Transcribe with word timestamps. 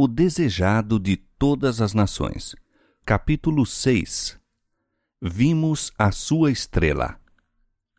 O 0.00 0.06
desejado 0.06 0.96
de 1.00 1.16
todas 1.16 1.80
as 1.80 1.92
nações. 1.92 2.54
Capítulo 3.04 3.66
6 3.66 4.38
Vimos 5.20 5.92
a 5.98 6.12
sua 6.12 6.52
estrela. 6.52 7.18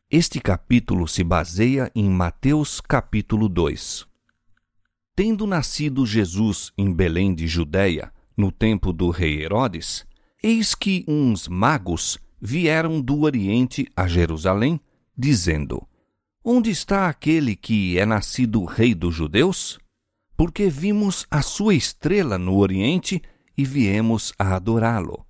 Este 0.09 0.39
capítulo 0.39 1.09
se 1.09 1.25
baseia 1.25 1.91
em 1.93 2.09
Mateus 2.09 2.79
capítulo 2.79 3.49
2. 3.49 4.07
Tendo 5.13 5.45
nascido 5.45 6.05
Jesus 6.05 6.71
em 6.77 6.89
Belém 6.89 7.35
de 7.35 7.49
Judéia, 7.49 8.13
no 8.37 8.49
tempo 8.49 8.93
do 8.93 9.09
rei 9.09 9.43
Herodes, 9.43 10.07
eis 10.41 10.73
que 10.73 11.03
uns 11.05 11.49
magos 11.49 12.17
vieram 12.41 13.01
do 13.01 13.23
Oriente 13.23 13.85
a 13.93 14.07
Jerusalém, 14.07 14.79
dizendo: 15.17 15.85
Onde 16.41 16.69
está 16.69 17.09
aquele 17.09 17.57
que 17.57 17.99
é 17.99 18.05
nascido 18.05 18.63
rei 18.63 18.95
dos 18.95 19.13
judeus? 19.13 19.77
Porque 20.39 20.69
vimos 20.69 21.27
a 21.29 21.41
sua 21.41 21.75
estrela 21.75 22.37
no 22.37 22.55
Oriente 22.55 23.21
e 23.57 23.65
viemos 23.65 24.31
a 24.39 24.55
adorá-lo. 24.55 25.25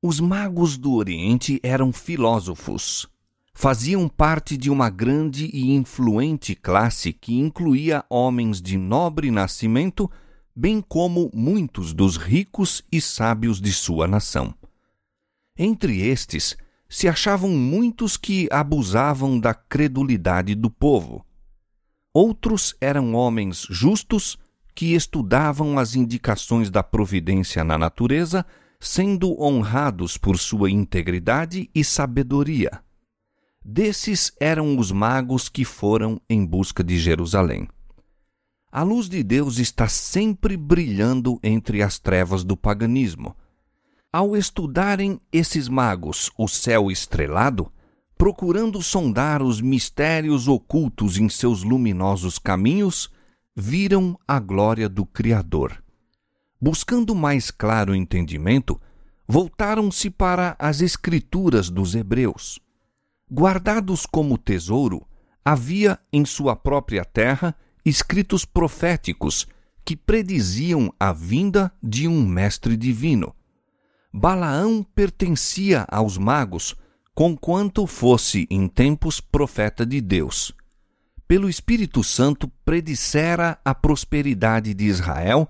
Os 0.00 0.20
magos 0.20 0.78
do 0.78 0.92
Oriente 0.92 1.58
eram 1.64 1.92
filósofos. 1.92 3.08
Faziam 3.52 4.08
parte 4.08 4.56
de 4.56 4.70
uma 4.70 4.88
grande 4.88 5.50
e 5.52 5.72
influente 5.72 6.54
classe 6.54 7.12
que 7.12 7.36
incluía 7.36 8.04
homens 8.08 8.62
de 8.62 8.78
nobre 8.78 9.32
nascimento, 9.32 10.08
bem 10.54 10.80
como 10.80 11.28
muitos 11.34 11.92
dos 11.92 12.16
ricos 12.16 12.84
e 12.92 13.00
sábios 13.00 13.60
de 13.60 13.72
sua 13.72 14.06
nação. 14.06 14.54
Entre 15.56 16.02
estes 16.06 16.56
se 16.88 17.08
achavam 17.08 17.50
muitos 17.50 18.16
que 18.16 18.46
abusavam 18.52 19.40
da 19.40 19.52
credulidade 19.52 20.54
do 20.54 20.70
povo. 20.70 21.26
Outros 22.20 22.74
eram 22.80 23.14
homens 23.14 23.64
justos 23.70 24.36
que 24.74 24.96
estudavam 24.96 25.78
as 25.78 25.94
indicações 25.94 26.68
da 26.68 26.82
providência 26.82 27.62
na 27.62 27.78
natureza, 27.78 28.44
sendo 28.80 29.40
honrados 29.40 30.18
por 30.18 30.36
sua 30.36 30.68
integridade 30.68 31.70
e 31.72 31.84
sabedoria. 31.84 32.82
Desses 33.64 34.32
eram 34.40 34.76
os 34.76 34.90
magos 34.90 35.48
que 35.48 35.64
foram 35.64 36.20
em 36.28 36.44
busca 36.44 36.82
de 36.82 36.98
Jerusalém. 36.98 37.68
A 38.72 38.82
luz 38.82 39.08
de 39.08 39.22
Deus 39.22 39.58
está 39.58 39.86
sempre 39.86 40.56
brilhando 40.56 41.38
entre 41.40 41.84
as 41.84 42.00
trevas 42.00 42.42
do 42.42 42.56
paganismo 42.56 43.36
ao 44.12 44.36
estudarem 44.36 45.20
esses 45.32 45.68
magos 45.68 46.32
o 46.36 46.48
céu 46.48 46.90
estrelado, 46.90 47.70
procurando 48.18 48.82
sondar 48.82 49.40
os 49.42 49.60
mistérios 49.60 50.48
ocultos 50.48 51.16
em 51.16 51.28
seus 51.28 51.62
luminosos 51.62 52.38
caminhos, 52.38 53.10
viram 53.54 54.18
a 54.26 54.38
glória 54.38 54.88
do 54.88 55.06
Criador. 55.06 55.82
Buscando 56.60 57.14
mais 57.14 57.50
claro 57.50 57.94
entendimento, 57.94 58.78
voltaram-se 59.26 60.10
para 60.10 60.56
as 60.58 60.80
Escrituras 60.80 61.70
dos 61.70 61.94
Hebreus. 61.94 62.58
Guardados 63.32 64.04
como 64.04 64.36
tesouro, 64.36 65.06
havia 65.44 65.98
em 66.12 66.24
sua 66.24 66.56
própria 66.56 67.04
terra 67.04 67.54
escritos 67.84 68.44
proféticos 68.44 69.46
que 69.84 69.96
prediziam 69.96 70.92
a 70.98 71.12
vinda 71.12 71.72
de 71.82 72.08
um 72.08 72.26
mestre 72.26 72.76
divino 72.76 73.32
Balaão 74.12 74.82
pertencia 74.82 75.86
aos 75.88 76.16
magos, 76.16 76.74
conquanto 77.18 77.84
fosse 77.84 78.46
em 78.48 78.68
tempos 78.68 79.20
profeta 79.20 79.84
de 79.84 80.00
Deus. 80.00 80.54
Pelo 81.26 81.48
Espírito 81.48 82.04
Santo 82.04 82.46
predissera 82.64 83.58
a 83.64 83.74
prosperidade 83.74 84.72
de 84.72 84.84
Israel 84.84 85.48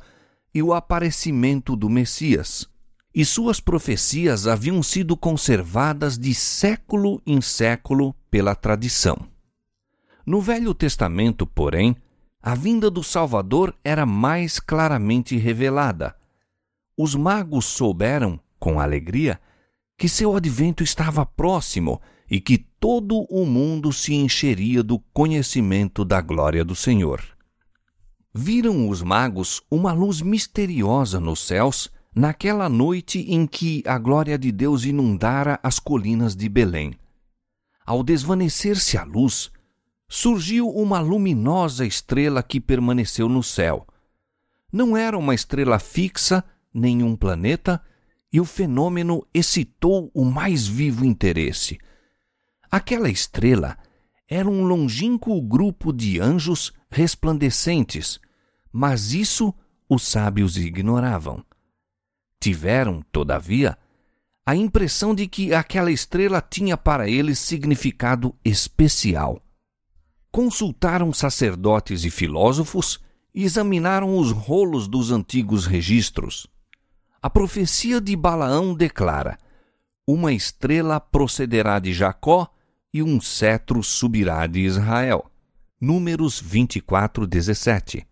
e 0.55 0.63
o 0.63 0.73
aparecimento 0.73 1.77
do 1.77 1.91
Messias. 1.91 2.67
E 3.15 3.23
suas 3.23 3.61
profecias 3.61 4.47
haviam 4.47 4.83
sido 4.83 5.15
conservadas 5.15 6.17
de 6.17 6.35
século 6.35 7.21
em 7.27 7.39
século 7.43 8.15
pela 8.31 8.55
tradição. 8.55 9.29
No 10.25 10.41
Velho 10.41 10.73
Testamento, 10.73 11.47
porém, 11.47 11.95
a 12.43 12.55
vinda 12.55 12.91
do 12.91 13.05
Salvador 13.05 13.77
era 13.85 14.07
mais 14.07 14.59
claramente 14.59 15.37
revelada. 15.37 16.17
Os 16.97 17.15
magos 17.15 17.67
souberam 17.67 18.41
com 18.59 18.81
alegria 18.81 19.39
que 19.99 20.09
seu 20.09 20.37
advento 20.37 20.85
estava 20.85 21.27
próximo 21.27 22.01
e 22.31 22.41
que 22.41 22.57
todo 22.57 23.27
o 23.29 23.45
mundo 23.45 23.93
se 23.93 24.15
encheria 24.15 24.81
do 24.81 25.01
conhecimento 25.13 26.05
da 26.05 26.21
glória 26.21 26.65
do 26.65 26.77
Senhor. 26.77 27.21
Viram 28.33 28.89
os 28.89 29.03
magos 29.03 29.61
uma 29.69 29.93
luz 29.93 30.23
misteriosa 30.23 31.19
nos 31.19 31.41
céus 31.41 31.91
naquela 32.15 32.69
noite 32.69 33.21
em 33.29 33.45
que 33.45 33.83
a 33.85 33.99
glória 33.99 34.39
de 34.39 34.53
Deus 34.53 34.85
inundara 34.85 35.59
as 35.65 35.81
colinas 35.81 36.37
de 36.37 36.49
Belém. 36.49 36.95
Ao 37.85 38.05
desvanecer-se 38.05 38.97
a 38.97 39.03
luz, 39.03 39.51
surgiu 40.09 40.69
uma 40.69 41.01
luminosa 41.01 41.85
estrela 41.85 42.41
que 42.41 42.61
permaneceu 42.61 43.29
no 43.29 43.43
céu. 43.43 43.85
Não 44.73 44.97
era 44.97 45.19
uma 45.19 45.35
estrela 45.35 45.79
fixa, 45.81 46.45
nem 46.73 47.03
um 47.03 47.17
planeta, 47.17 47.83
e 48.33 48.41
o 48.41 48.45
fenômeno 48.45 49.27
excitou 49.33 50.11
o 50.15 50.25
mais 50.25 50.67
vivo 50.67 51.05
interesse. 51.05 51.79
Aquela 52.71 53.09
estrela 53.09 53.77
era 54.29 54.49
um 54.49 54.65
longínquo 54.65 55.41
grupo 55.41 55.93
de 55.93 56.21
anjos 56.21 56.73
resplandecentes, 56.91 58.21
mas 58.71 59.15
isso 59.15 59.55
os 59.89 60.03
sábios 60.03 60.59
ignoravam. 60.59 61.43
Tiveram, 62.39 63.03
todavia, 63.11 63.77
a 64.45 64.55
impressão 64.55 65.15
de 65.15 65.27
que 65.27 65.53
aquela 65.55 65.91
estrela 65.91 66.41
tinha 66.41 66.77
para 66.77 67.09
eles 67.09 67.39
significado 67.39 68.35
especial. 68.45 69.43
Consultaram 70.31 71.13
sacerdotes 71.13 72.05
e 72.05 72.11
filósofos 72.11 73.01
e 73.35 73.45
examinaram 73.45 74.17
os 74.17 74.31
rolos 74.31 74.87
dos 74.87 75.11
antigos 75.11 75.67
registros. 75.67 76.47
A 77.21 77.29
profecia 77.29 78.01
de 78.01 78.15
Balaão 78.15 78.73
declara: 78.73 79.37
Uma 80.07 80.33
estrela 80.33 81.01
procederá 81.01 81.81
de 81.81 81.93
Jacó 81.93 82.49
e 82.95 83.03
um 83.03 83.21
cetro 83.21 83.83
subirá 83.83 84.47
de 84.47 84.61
Israel. 84.61 85.29
Números 85.81 86.41
24, 86.41 87.27
17. 87.27 88.07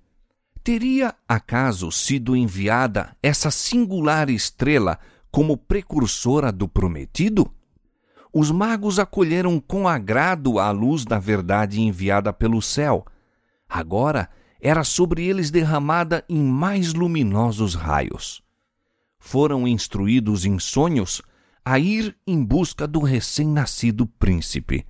Teria 0.64 1.14
acaso 1.28 1.92
sido 1.92 2.34
enviada 2.34 3.16
essa 3.22 3.48
singular 3.48 4.28
estrela 4.28 4.98
como 5.30 5.56
precursora 5.56 6.50
do 6.50 6.66
prometido? 6.66 7.48
Os 8.32 8.50
magos 8.50 8.98
acolheram 8.98 9.60
com 9.60 9.86
agrado 9.86 10.58
a 10.58 10.72
luz 10.72 11.04
da 11.04 11.20
verdade 11.20 11.80
enviada 11.80 12.32
pelo 12.32 12.60
céu. 12.60 13.04
Agora 13.68 14.28
era 14.60 14.82
sobre 14.82 15.24
eles 15.24 15.48
derramada 15.52 16.24
em 16.28 16.42
mais 16.42 16.92
luminosos 16.92 17.76
raios 17.76 18.44
foram 19.26 19.66
instruídos 19.66 20.44
em 20.44 20.56
sonhos 20.56 21.20
a 21.64 21.80
ir 21.80 22.16
em 22.24 22.44
busca 22.44 22.86
do 22.86 23.00
recém-nascido 23.00 24.06
príncipe. 24.06 24.86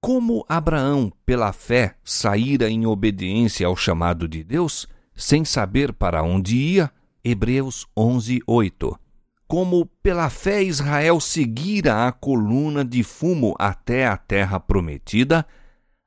Como 0.00 0.42
Abraão, 0.48 1.12
pela 1.26 1.52
fé, 1.52 1.96
saíra 2.02 2.70
em 2.70 2.86
obediência 2.86 3.66
ao 3.66 3.76
chamado 3.76 4.26
de 4.26 4.42
Deus, 4.42 4.88
sem 5.14 5.44
saber 5.44 5.92
para 5.92 6.22
onde 6.22 6.56
ia, 6.56 6.90
Hebreus 7.22 7.86
11, 7.94 8.40
8. 8.46 8.98
Como 9.46 9.84
pela 10.02 10.30
fé 10.30 10.62
Israel 10.62 11.20
seguira 11.20 12.06
a 12.08 12.12
coluna 12.12 12.82
de 12.82 13.02
fumo 13.02 13.54
até 13.58 14.06
a 14.06 14.16
terra 14.16 14.58
prometida, 14.58 15.46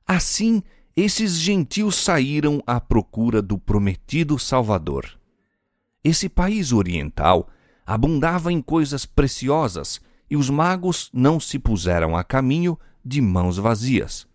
assim 0.04 0.64
esses 0.96 1.34
gentios 1.38 1.94
saíram 1.94 2.60
à 2.66 2.80
procura 2.80 3.40
do 3.40 3.56
prometido 3.56 4.36
Salvador. 4.36 5.16
Esse 6.04 6.28
país 6.28 6.70
oriental 6.70 7.48
abundava 7.86 8.52
em 8.52 8.60
coisas 8.60 9.06
preciosas 9.06 10.02
e 10.30 10.36
os 10.36 10.50
magos 10.50 11.10
não 11.14 11.40
se 11.40 11.58
puseram 11.58 12.14
a 12.14 12.22
caminho 12.22 12.78
de 13.02 13.22
mãos 13.22 13.56
vazias. 13.56 14.26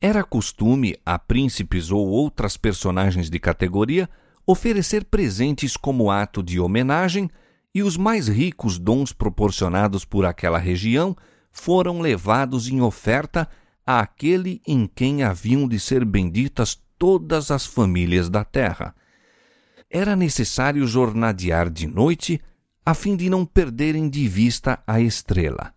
Era 0.00 0.24
costume 0.24 0.96
a 1.06 1.16
príncipes 1.16 1.92
ou 1.92 2.06
outras 2.08 2.56
personagens 2.56 3.30
de 3.30 3.38
categoria 3.38 4.10
oferecer 4.44 5.04
presentes 5.04 5.76
como 5.76 6.10
ato 6.10 6.42
de 6.42 6.58
homenagem, 6.58 7.30
e 7.74 7.82
os 7.82 7.96
mais 7.96 8.28
ricos 8.28 8.78
dons 8.78 9.12
proporcionados 9.12 10.04
por 10.04 10.24
aquela 10.24 10.58
região 10.58 11.14
foram 11.52 12.00
levados 12.00 12.68
em 12.68 12.80
oferta 12.80 13.48
àquele 13.86 14.62
em 14.66 14.86
quem 14.86 15.22
haviam 15.22 15.68
de 15.68 15.78
ser 15.78 16.04
benditas 16.04 16.80
todas 16.98 17.50
as 17.50 17.66
famílias 17.66 18.30
da 18.30 18.42
terra 18.42 18.94
era 19.90 20.14
necessário 20.14 20.86
jornadear 20.86 21.70
de 21.70 21.86
noite 21.86 22.40
a 22.84 22.94
fim 22.94 23.16
de 23.16 23.28
não 23.28 23.44
perderem 23.44 24.08
de 24.08 24.26
vista 24.26 24.82
a 24.86 25.00
estrela. 25.00 25.74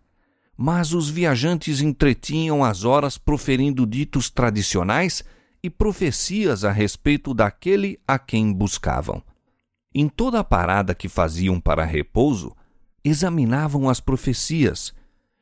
Mas 0.56 0.94
os 0.94 1.10
viajantes 1.10 1.82
entretinham 1.82 2.64
as 2.64 2.84
horas 2.84 3.18
proferindo 3.18 3.86
ditos 3.86 4.30
tradicionais 4.30 5.24
e 5.64 5.70
profecias 5.70 6.64
a 6.64 6.72
respeito 6.72 7.34
daquele 7.34 8.00
a 8.08 8.18
quem 8.18 8.54
buscavam. 8.54 9.24
Em 9.94 10.08
toda 10.08 10.40
a 10.40 10.44
parada 10.44 10.96
que 10.96 11.10
faziam 11.10 11.60
para 11.60 11.84
repouso, 11.84 12.56
examinavam 13.04 13.90
as 13.90 14.00
profecias, 14.00 14.94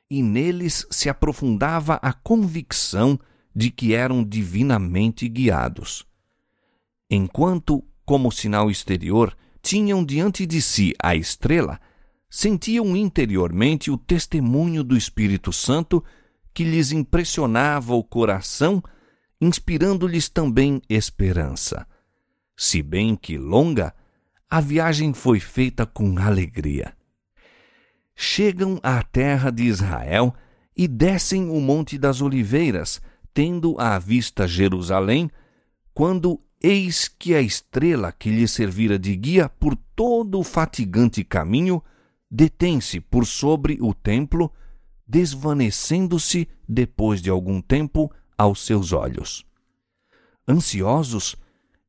e 0.09 0.23
neles 0.23 0.87
se 0.89 1.07
aprofundava 1.07 1.99
a 2.01 2.11
convicção 2.11 3.19
de 3.55 3.69
que 3.69 3.93
eram 3.93 4.23
divinamente 4.23 5.27
guiados. 5.27 6.05
Enquanto, 7.11 7.83
como 8.09 8.31
sinal 8.31 8.71
exterior, 8.71 9.37
tinham 9.61 10.03
diante 10.03 10.43
de 10.43 10.63
si 10.63 10.95
a 10.99 11.15
estrela, 11.15 11.79
sentiam 12.27 12.97
interiormente 12.97 13.91
o 13.91 13.99
testemunho 13.99 14.83
do 14.83 14.97
Espírito 14.97 15.53
Santo 15.53 16.03
que 16.51 16.63
lhes 16.63 16.91
impressionava 16.91 17.93
o 17.93 18.03
coração, 18.03 18.81
inspirando-lhes 19.39 20.27
também 20.27 20.81
esperança. 20.89 21.85
Se 22.57 22.81
bem 22.81 23.15
que 23.15 23.37
longa, 23.37 23.93
a 24.49 24.59
viagem 24.59 25.13
foi 25.13 25.39
feita 25.39 25.85
com 25.85 26.17
alegria. 26.17 26.97
Chegam 28.15 28.79
à 28.81 29.03
terra 29.03 29.51
de 29.51 29.65
Israel 29.65 30.33
e 30.75 30.87
descem 30.87 31.47
o 31.47 31.61
Monte 31.61 31.95
das 31.95 32.21
Oliveiras, 32.23 32.99
tendo 33.35 33.79
à 33.79 33.99
vista 33.99 34.47
Jerusalém, 34.47 35.29
quando 35.93 36.39
eis 36.61 37.07
que 37.07 37.33
a 37.33 37.41
estrela 37.41 38.11
que 38.11 38.29
lhe 38.29 38.47
servira 38.47 38.99
de 38.99 39.15
guia 39.15 39.49
por 39.49 39.75
todo 39.95 40.39
o 40.39 40.43
fatigante 40.43 41.23
caminho 41.23 41.83
detém-se 42.29 42.99
por 42.99 43.25
sobre 43.25 43.77
o 43.81 43.93
templo, 43.93 44.51
desvanecendo-se 45.07 46.47
depois 46.67 47.21
de 47.21 47.29
algum 47.29 47.61
tempo 47.61 48.11
aos 48.37 48.65
seus 48.65 48.93
olhos. 48.93 49.45
Ansiosos, 50.47 51.35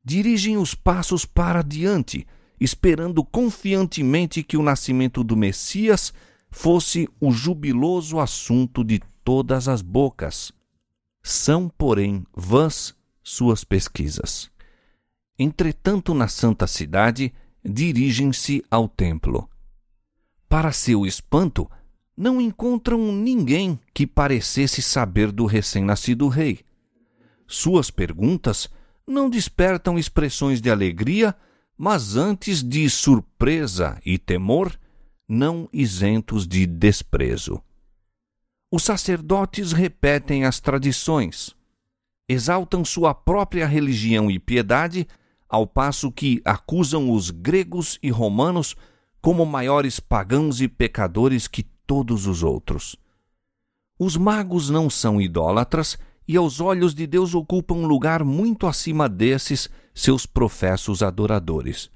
dirigem 0.03 0.57
os 0.57 0.73
passos 0.73 1.25
para 1.25 1.61
diante, 1.61 2.25
esperando 2.59 3.23
confiantemente 3.23 4.43
que 4.43 4.57
o 4.57 4.63
nascimento 4.63 5.23
do 5.23 5.35
Messias 5.37 6.13
fosse 6.49 7.07
o 7.19 7.31
jubiloso 7.31 8.19
assunto 8.19 8.83
de 8.83 8.99
todas 9.23 9.67
as 9.67 9.81
bocas. 9.81 10.51
São, 11.23 11.69
porém, 11.69 12.25
vãs 12.35 12.95
suas 13.23 13.63
pesquisas. 13.63 14.50
Entretanto, 15.41 16.13
na 16.13 16.27
santa 16.27 16.67
cidade, 16.67 17.33
dirigem-se 17.65 18.63
ao 18.69 18.87
templo. 18.87 19.49
Para 20.47 20.71
seu 20.71 21.05
espanto, 21.05 21.69
não 22.15 22.39
encontram 22.39 23.11
ninguém 23.11 23.79
que 23.93 24.05
parecesse 24.05 24.81
saber 24.81 25.31
do 25.31 25.45
recém-nascido 25.45 26.27
rei. 26.27 26.59
Suas 27.47 27.89
perguntas 27.89 28.69
não 29.07 29.29
despertam 29.29 29.97
expressões 29.97 30.61
de 30.61 30.69
alegria 30.69 31.35
mas 31.83 32.15
antes 32.15 32.61
de 32.61 32.87
surpresa 32.87 33.99
e 34.05 34.19
temor, 34.19 34.79
não 35.27 35.67
isentos 35.73 36.45
de 36.45 36.67
desprezo. 36.67 37.59
Os 38.71 38.83
sacerdotes 38.83 39.71
repetem 39.71 40.45
as 40.45 40.59
tradições, 40.59 41.55
exaltam 42.29 42.85
sua 42.85 43.15
própria 43.15 43.65
religião 43.65 44.29
e 44.29 44.37
piedade, 44.37 45.07
ao 45.51 45.67
passo 45.67 46.09
que 46.09 46.41
acusam 46.45 47.11
os 47.11 47.29
gregos 47.29 47.99
e 48.01 48.09
romanos 48.09 48.73
como 49.21 49.45
maiores 49.45 49.99
pagãos 49.99 50.61
e 50.61 50.67
pecadores 50.69 51.45
que 51.45 51.63
todos 51.85 52.25
os 52.25 52.41
outros. 52.41 52.95
Os 53.99 54.15
magos 54.15 54.69
não 54.69 54.89
são 54.89 55.19
idólatras 55.19 55.99
e 56.25 56.37
aos 56.37 56.61
olhos 56.61 56.95
de 56.95 57.05
Deus 57.05 57.35
ocupam 57.35 57.75
um 57.75 57.85
lugar 57.85 58.23
muito 58.23 58.65
acima 58.65 59.09
desses 59.09 59.69
seus 59.93 60.25
professos 60.25 61.03
adoradores. 61.03 61.91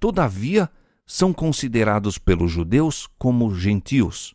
Todavia, 0.00 0.70
são 1.06 1.32
considerados 1.32 2.18
pelos 2.18 2.50
judeus 2.50 3.06
como 3.18 3.54
gentios. 3.54 4.34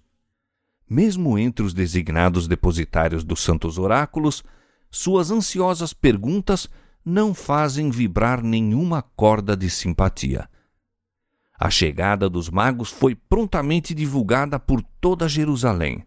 Mesmo 0.88 1.38
entre 1.38 1.66
os 1.66 1.74
designados 1.74 2.48
depositários 2.48 3.24
dos 3.24 3.42
santos 3.42 3.78
oráculos, 3.78 4.44
suas 4.90 5.32
ansiosas 5.32 5.94
perguntas 5.94 6.70
não 7.04 7.34
fazem 7.34 7.90
vibrar 7.90 8.44
nenhuma 8.44 9.02
corda 9.02 9.56
de 9.58 9.70
simpatia. 9.70 10.50
A 11.60 11.70
chegada 11.70 12.30
dos 12.30 12.50
magos 12.50 12.90
foi 12.90 13.14
prontamente 13.16 13.94
divulgada 13.94 14.60
por 14.60 14.82
toda 15.00 15.30
Jerusalém. 15.30 16.04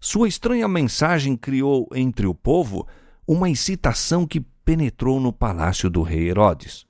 Sua 0.00 0.28
estranha 0.28 0.68
mensagem 0.68 1.36
criou 1.36 1.88
entre 1.94 2.26
o 2.26 2.34
povo 2.34 2.86
uma 3.26 3.50
excitação 3.50 4.26
que 4.26 4.40
penetrou 4.40 5.20
no 5.20 5.32
palácio 5.32 5.90
do 5.90 6.02
rei 6.02 6.28
Herodes. 6.28 6.86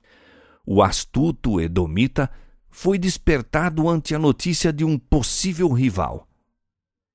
O 0.65 0.81
astuto 0.81 1.59
Edomita 1.59 2.29
foi 2.69 2.97
despertado 2.97 3.89
ante 3.89 4.13
a 4.13 4.19
notícia 4.19 4.71
de 4.71 4.85
um 4.85 4.97
possível 4.97 5.69
rival. 5.73 6.27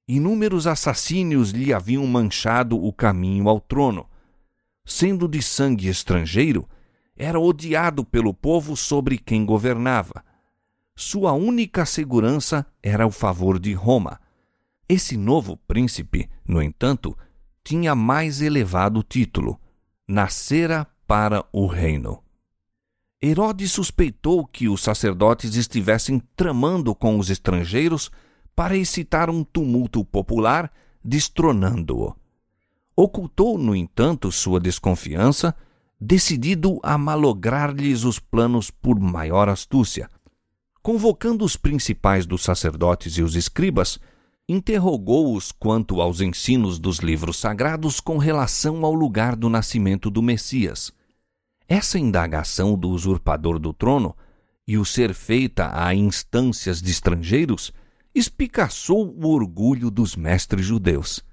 Inúmeros 0.07 0.67
assassínios 0.67 1.51
lhe 1.51 1.73
haviam 1.73 2.07
manchado 2.07 2.83
o 2.83 2.93
caminho 2.93 3.49
ao 3.49 3.61
trono. 3.61 4.07
Sendo 4.85 5.27
de 5.29 5.43
sangue 5.43 5.89
estrangeiro, 5.89 6.69
era 7.17 7.39
odiado 7.39 8.05
pelo 8.05 8.35
povo 8.35 8.77
sobre 8.77 9.19
quem 9.19 9.45
governava. 9.45 10.25
Sua 10.97 11.33
única 11.33 11.87
segurança 11.87 12.67
era 12.83 13.07
o 13.07 13.11
favor 13.11 13.59
de 13.59 13.73
Roma 13.73 14.21
esse 14.89 15.17
novo 15.17 15.57
príncipe, 15.57 16.29
no 16.47 16.61
entanto, 16.63 17.17
tinha 17.63 17.95
mais 17.95 18.43
elevado 18.43 19.03
título: 19.03 19.59
nascera 20.07 20.87
para 21.07 21.45
o 21.53 21.67
reino. 21.67 22.23
Herodes 23.23 23.73
suspeitou 23.73 24.47
que 24.47 24.69
os 24.69 24.83
sacerdotes 24.83 25.57
estivessem 25.57 26.21
tramando 26.37 26.95
com 26.95 27.19
os 27.19 27.31
estrangeiros 27.31 28.11
para 28.55 28.77
excitar 28.77 29.31
um 29.31 29.43
tumulto 29.43 30.05
popular, 30.05 30.71
destronando-o. 31.03 32.15
Ocultou, 32.97 33.59
no 33.59 33.75
entanto, 33.75 34.31
sua 34.31 34.61
desconfiança, 34.61 35.55
decidido 36.01 36.79
a 36.83 36.97
malograr-lhes 36.97 38.05
os 38.05 38.19
planos 38.19 38.71
por 38.71 39.01
maior 39.01 39.49
astúcia. 39.49 40.09
Convocando 40.83 41.45
os 41.45 41.57
principais 41.57 42.27
dos 42.27 42.43
sacerdotes 42.43 43.17
e 43.17 43.23
os 43.23 43.35
escribas, 43.35 43.99
interrogou-os 44.49 45.51
quanto 45.51 46.01
aos 46.01 46.21
ensinos 46.21 46.79
dos 46.79 46.99
livros 46.99 47.39
sagrados 47.39 48.01
com 48.01 48.19
relação 48.19 48.85
ao 48.85 48.93
lugar 48.93 49.35
do 49.35 49.49
nascimento 49.49 50.11
do 50.11 50.23
Messias. 50.23 50.93
Essa 51.67 51.99
indagação 51.99 52.77
do 52.77 52.91
usurpador 52.91 53.59
do 53.59 53.73
trono, 53.73 54.15
e 54.69 54.77
o 54.79 54.85
ser 54.85 55.15
feita 55.15 55.71
a 55.75 55.95
instâncias 55.95 56.81
de 56.81 56.91
estrangeiros, 56.91 57.73
espicaçou 58.15 59.15
o 59.19 59.29
orgulho 59.29 59.91
dos 59.91 60.15
mestres 60.15 60.65
judeus. 60.65 61.25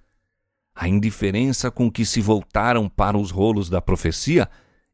A 0.75 0.87
indiferença 0.87 1.69
com 1.69 1.91
que 1.91 2.05
se 2.05 2.21
voltaram 2.21 2.87
para 2.89 3.17
os 3.17 3.31
rolos 3.31 3.69
da 3.69 3.81
profecia 3.81 4.49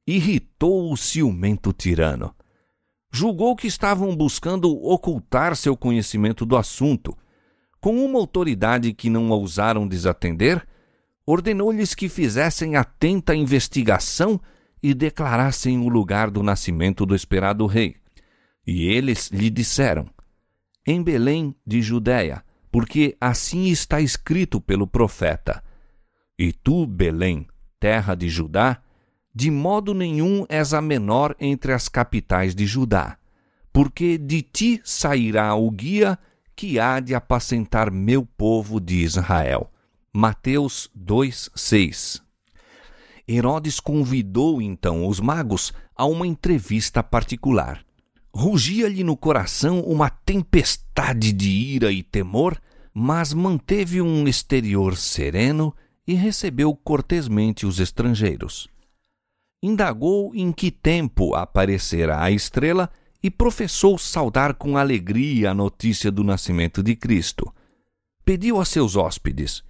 irritou 0.05 0.91
o 0.91 0.97
ciumento 0.97 1.71
tirano. 1.71 2.33
Julgou 3.11 3.55
que 3.55 3.67
estavam 3.67 4.15
buscando 4.15 4.71
ocultar 4.83 5.55
seu 5.55 5.77
conhecimento 5.77 6.45
do 6.45 6.57
assunto 6.57 7.17
com 7.79 8.03
uma 8.03 8.19
autoridade 8.19 8.91
que 8.93 9.09
não 9.09 9.29
ousaram 9.29 9.87
desatender, 9.87 10.65
ordenou-lhes 11.25 11.93
que 11.93 12.09
fizessem 12.09 12.75
atenta 12.75 13.35
investigação 13.35 14.39
e 14.81 14.93
declarassem 14.93 15.79
o 15.79 15.89
lugar 15.89 16.29
do 16.29 16.43
nascimento 16.43 17.05
do 17.05 17.15
esperado 17.15 17.65
rei. 17.65 17.95
E 18.65 18.87
eles 18.87 19.29
lhe 19.29 19.49
disseram: 19.49 20.07
Em 20.85 21.01
Belém 21.01 21.55
de 21.65 21.81
Judéia, 21.81 22.43
porque 22.71 23.15
assim 23.21 23.65
está 23.65 24.01
escrito 24.01 24.59
pelo 24.59 24.87
profeta: 24.87 25.63
E 26.39 26.53
tu, 26.53 26.85
Belém, 26.85 27.47
terra 27.79 28.13
de 28.13 28.29
Judá, 28.29 28.79
de 29.33 29.49
modo 29.49 29.93
nenhum 29.93 30.45
és 30.47 30.71
a 30.71 30.81
menor 30.81 31.35
entre 31.39 31.73
as 31.73 31.89
capitais 31.89 32.53
de 32.53 32.67
Judá, 32.67 33.17
porque 33.73 34.17
de 34.19 34.43
ti 34.43 34.79
sairá 34.83 35.55
o 35.55 35.71
guia 35.71 36.17
que 36.55 36.79
há 36.79 36.99
de 36.99 37.15
apacentar 37.15 37.91
meu 37.91 38.23
povo 38.23 38.79
de 38.79 38.97
Israel. 38.97 39.71
Mateus 40.13 40.89
2:6. 40.95 42.21
Herodes 43.27 43.79
convidou 43.79 44.61
então 44.61 45.07
os 45.07 45.19
magos 45.19 45.73
a 45.95 46.05
uma 46.05 46.25
entrevista 46.25 47.01
particular. 47.01 47.83
Rugia-lhe 48.33 49.03
no 49.03 49.17
coração 49.17 49.81
uma 49.81 50.09
tempestade 50.09 51.33
de 51.33 51.49
ira 51.49 51.91
e 51.91 52.03
temor, 52.03 52.59
mas 52.93 53.33
manteve 53.33 54.01
um 54.01 54.27
exterior 54.27 54.95
sereno 54.95 55.73
e 56.07 56.13
recebeu 56.13 56.73
cortesmente 56.73 57.65
os 57.65 57.79
estrangeiros. 57.79 58.69
Indagou 59.61 60.33
em 60.33 60.51
que 60.51 60.71
tempo 60.71 61.35
aparecera 61.35 62.21
a 62.21 62.31
estrela 62.31 62.89
e 63.21 63.29
professou 63.29 63.97
saudar 63.97 64.53
com 64.53 64.77
alegria 64.77 65.51
a 65.51 65.53
notícia 65.53 66.11
do 66.11 66.23
nascimento 66.23 66.81
de 66.81 66.95
Cristo. 66.95 67.53
Pediu 68.23 68.61
a 68.61 68.65
seus 68.65 68.95
hóspedes: 68.95 69.63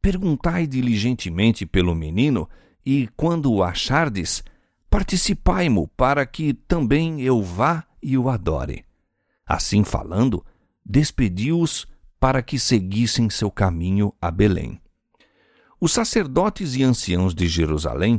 Perguntai 0.00 0.66
diligentemente 0.66 1.66
pelo 1.66 1.94
menino, 1.94 2.48
e 2.84 3.08
quando 3.16 3.50
o 3.50 3.62
achardes, 3.62 4.44
participai-mo, 4.90 5.88
para 5.96 6.26
que 6.26 6.52
também 6.52 7.22
eu 7.22 7.42
vá 7.42 7.84
e 8.02 8.18
o 8.18 8.28
adore. 8.28 8.84
Assim 9.46 9.82
falando, 9.82 10.44
despediu-os 10.84 11.86
para 12.20 12.42
que 12.42 12.58
seguissem 12.58 13.30
seu 13.30 13.50
caminho 13.50 14.12
a 14.20 14.30
Belém. 14.30 14.83
Os 15.84 15.92
sacerdotes 15.92 16.74
e 16.74 16.82
anciãos 16.82 17.34
de 17.34 17.46
Jerusalém 17.46 18.18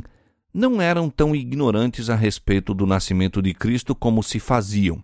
não 0.54 0.80
eram 0.80 1.10
tão 1.10 1.34
ignorantes 1.34 2.08
a 2.08 2.14
respeito 2.14 2.72
do 2.72 2.86
nascimento 2.86 3.42
de 3.42 3.52
Cristo 3.52 3.92
como 3.92 4.22
se 4.22 4.38
faziam. 4.38 5.02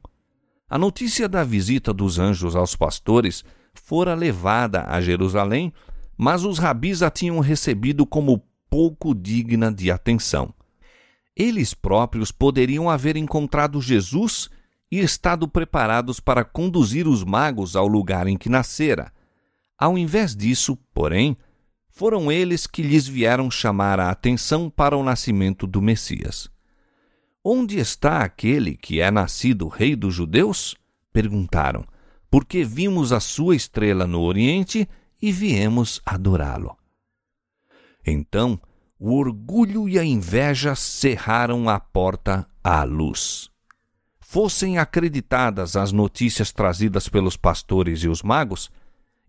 A 0.70 0.78
notícia 0.78 1.28
da 1.28 1.42
visita 1.42 1.92
dos 1.92 2.20
anjos 2.20 2.54
aos 2.54 2.76
pastores 2.76 3.44
fora 3.74 4.14
levada 4.14 4.84
a 4.86 5.00
Jerusalém, 5.00 5.72
mas 6.16 6.44
os 6.44 6.60
rabis 6.60 7.02
a 7.02 7.10
tinham 7.10 7.40
recebido 7.40 8.06
como 8.06 8.40
pouco 8.70 9.12
digna 9.12 9.72
de 9.72 9.90
atenção. 9.90 10.54
Eles 11.34 11.74
próprios 11.74 12.30
poderiam 12.30 12.88
haver 12.88 13.16
encontrado 13.16 13.82
Jesus 13.82 14.48
e 14.88 15.00
estado 15.00 15.48
preparados 15.48 16.20
para 16.20 16.44
conduzir 16.44 17.08
os 17.08 17.24
magos 17.24 17.74
ao 17.74 17.88
lugar 17.88 18.28
em 18.28 18.36
que 18.36 18.48
nascera. 18.48 19.12
Ao 19.76 19.98
invés 19.98 20.36
disso, 20.36 20.78
porém, 20.94 21.36
foram 21.92 22.32
eles 22.32 22.66
que 22.66 22.82
lhes 22.82 23.06
vieram 23.06 23.50
chamar 23.50 24.00
a 24.00 24.10
atenção 24.10 24.68
para 24.68 24.96
o 24.96 25.04
nascimento 25.04 25.66
do 25.66 25.80
Messias. 25.80 26.50
Onde 27.44 27.78
está 27.78 28.22
aquele 28.22 28.76
que 28.76 29.00
é 29.00 29.10
nascido 29.10 29.68
rei 29.68 29.94
dos 29.94 30.14
judeus? 30.14 30.74
perguntaram, 31.12 31.84
porque 32.30 32.64
vimos 32.64 33.12
a 33.12 33.20
sua 33.20 33.54
estrela 33.54 34.06
no 34.06 34.22
Oriente 34.22 34.88
e 35.20 35.30
viemos 35.30 36.00
adorá-lo. 36.06 36.74
Então, 38.04 38.58
o 38.98 39.14
orgulho 39.14 39.86
e 39.86 39.98
a 39.98 40.04
inveja 40.04 40.74
cerraram 40.74 41.68
a 41.68 41.78
porta 41.78 42.48
à 42.64 42.82
luz 42.82 43.52
fossem 44.32 44.78
acreditadas 44.78 45.76
as 45.76 45.92
notícias 45.92 46.50
trazidas 46.50 47.06
pelos 47.06 47.36
pastores 47.36 48.02
e 48.02 48.08
os 48.08 48.22
magos, 48.22 48.70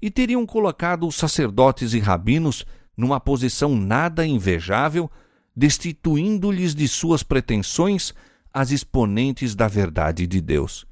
e 0.03 0.11
teriam 0.11 0.45
colocado 0.45 1.07
os 1.07 1.15
sacerdotes 1.15 1.93
e 1.93 1.99
rabinos 1.99 2.65
numa 2.97 3.21
posição 3.21 3.73
nada 3.73 4.27
invejável, 4.27 5.09
destituindo-lhes 5.55 6.75
de 6.75 6.89
suas 6.89 7.23
pretensões 7.23 8.13
as 8.53 8.71
exponentes 8.71 9.55
da 9.55 9.65
verdade 9.69 10.27
de 10.27 10.41
Deus. 10.41 10.85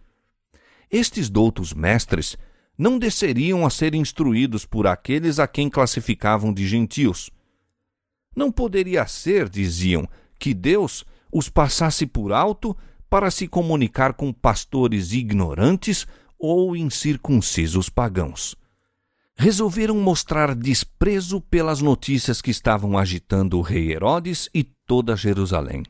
Estes 0.89 1.29
doutos 1.29 1.73
mestres 1.73 2.37
não 2.77 2.97
desceriam 2.97 3.65
a 3.65 3.69
ser 3.69 3.93
instruídos 3.93 4.65
por 4.65 4.87
aqueles 4.87 5.39
a 5.39 5.47
quem 5.47 5.69
classificavam 5.69 6.53
de 6.53 6.65
gentios. 6.65 7.29
Não 8.33 8.49
poderia 8.49 9.05
ser, 9.07 9.49
diziam, 9.49 10.07
que 10.39 10.53
Deus 10.53 11.03
os 11.29 11.49
passasse 11.49 12.07
por 12.07 12.31
alto 12.31 12.77
para 13.09 13.29
se 13.29 13.45
comunicar 13.45 14.13
com 14.13 14.31
pastores 14.31 15.11
ignorantes 15.11 16.07
ou 16.39 16.77
incircuncisos 16.77 17.89
pagãos. 17.89 18.55
Resolveram 19.35 19.95
mostrar 19.95 20.53
desprezo 20.53 21.41
pelas 21.41 21.81
notícias 21.81 22.41
que 22.41 22.51
estavam 22.51 22.97
agitando 22.97 23.57
o 23.57 23.61
rei 23.61 23.91
Herodes 23.91 24.49
e 24.53 24.63
toda 24.63 25.15
Jerusalém. 25.15 25.83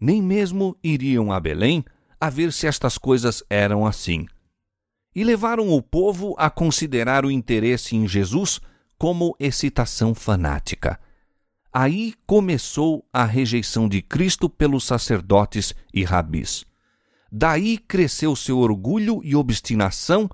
Nem 0.00 0.22
mesmo 0.22 0.76
iriam 0.82 1.32
a 1.32 1.40
Belém 1.40 1.84
a 2.20 2.28
ver 2.28 2.52
se 2.52 2.66
estas 2.66 2.98
coisas 2.98 3.42
eram 3.48 3.86
assim. 3.86 4.26
E 5.14 5.24
levaram 5.24 5.70
o 5.70 5.80
povo 5.80 6.34
a 6.36 6.50
considerar 6.50 7.24
o 7.24 7.30
interesse 7.30 7.96
em 7.96 8.06
Jesus 8.06 8.60
como 8.98 9.34
excitação 9.38 10.14
fanática 10.14 10.98
Aí 11.78 12.14
começou 12.26 13.06
a 13.12 13.26
rejeição 13.26 13.86
de 13.86 14.00
Cristo 14.00 14.48
pelos 14.48 14.84
sacerdotes 14.84 15.74
e 15.92 16.04
rabis. 16.04 16.64
Daí 17.30 17.76
cresceu 17.76 18.34
seu 18.34 18.60
orgulho 18.60 19.20
e 19.22 19.36
obstinação 19.36 20.26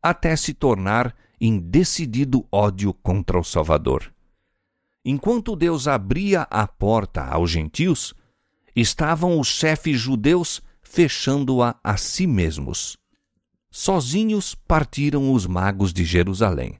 até 0.00 0.36
se 0.36 0.54
tornar 0.54 1.12
em 1.46 1.58
decidido 1.58 2.46
ódio 2.50 2.94
contra 2.94 3.38
o 3.38 3.44
Salvador. 3.44 4.10
Enquanto 5.04 5.54
Deus 5.54 5.86
abria 5.86 6.48
a 6.50 6.66
porta 6.66 7.22
aos 7.22 7.50
gentios, 7.50 8.14
estavam 8.74 9.38
os 9.38 9.48
chefes 9.48 10.00
judeus 10.00 10.62
fechando-a 10.82 11.76
a 11.84 11.98
si 11.98 12.26
mesmos. 12.26 12.96
Sozinhos 13.70 14.54
partiram 14.54 15.34
os 15.34 15.46
magos 15.46 15.92
de 15.92 16.02
Jerusalém. 16.02 16.78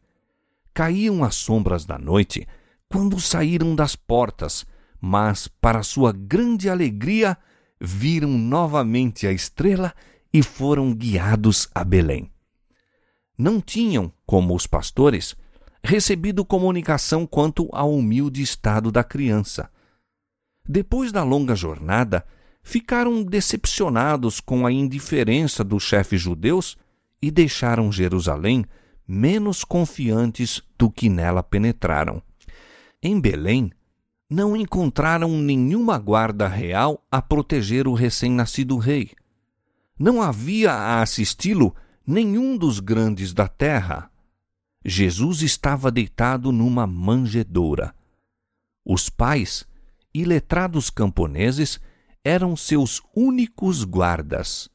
Caíam 0.72 1.22
as 1.22 1.34
sombras 1.34 1.84
da 1.84 1.98
noite 1.98 2.48
quando 2.88 3.20
saíram 3.20 3.74
das 3.74 3.94
portas, 3.94 4.64
mas, 4.98 5.46
para 5.46 5.82
sua 5.82 6.10
grande 6.10 6.70
alegria, 6.70 7.36
viram 7.78 8.30
novamente 8.30 9.26
a 9.26 9.32
estrela 9.32 9.92
e 10.32 10.42
foram 10.42 10.94
guiados 10.94 11.68
a 11.74 11.84
Belém. 11.84 12.33
Não 13.36 13.60
tinham, 13.60 14.12
como 14.24 14.54
os 14.54 14.66
pastores, 14.66 15.34
recebido 15.82 16.44
comunicação 16.44 17.26
quanto 17.26 17.68
ao 17.72 17.92
humilde 17.92 18.40
estado 18.40 18.90
da 18.90 19.04
criança. 19.04 19.68
Depois 20.66 21.12
da 21.12 21.22
longa 21.22 21.54
jornada, 21.54 22.24
ficaram 22.62 23.22
decepcionados 23.22 24.40
com 24.40 24.66
a 24.66 24.72
indiferença 24.72 25.62
dos 25.62 25.82
chefes 25.82 26.20
judeus 26.20 26.76
e 27.20 27.30
deixaram 27.30 27.92
Jerusalém 27.92 28.64
menos 29.06 29.64
confiantes 29.64 30.62
do 30.78 30.90
que 30.90 31.10
nela 31.10 31.42
penetraram. 31.42 32.22
Em 33.02 33.20
Belém, 33.20 33.70
não 34.30 34.56
encontraram 34.56 35.30
nenhuma 35.36 35.98
guarda 35.98 36.48
real 36.48 37.04
a 37.10 37.20
proteger 37.20 37.86
o 37.86 37.92
recém-nascido 37.92 38.78
rei. 38.78 39.10
Não 39.98 40.22
havia 40.22 40.72
a 40.72 41.02
assisti-lo 41.02 41.74
nenhum 42.06 42.56
dos 42.56 42.80
grandes 42.80 43.32
da 43.32 43.48
terra. 43.48 44.10
Jesus 44.84 45.42
estava 45.42 45.90
deitado 45.90 46.52
numa 46.52 46.86
manjedoura. 46.86 47.94
Os 48.84 49.08
pais, 49.08 49.66
iletrados 50.12 50.90
camponeses, 50.90 51.80
eram 52.22 52.56
seus 52.56 53.00
únicos 53.14 53.84
guardas. 53.84 54.68